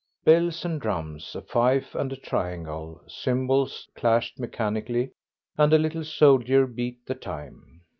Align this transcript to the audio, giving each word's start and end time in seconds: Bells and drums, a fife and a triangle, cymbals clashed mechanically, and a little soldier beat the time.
Bells 0.25 0.65
and 0.65 0.81
drums, 0.81 1.35
a 1.35 1.43
fife 1.43 1.93
and 1.93 2.11
a 2.11 2.15
triangle, 2.15 3.01
cymbals 3.07 3.87
clashed 3.95 4.39
mechanically, 4.39 5.11
and 5.59 5.71
a 5.73 5.77
little 5.77 6.03
soldier 6.03 6.65
beat 6.65 7.05
the 7.05 7.13
time. 7.13 7.81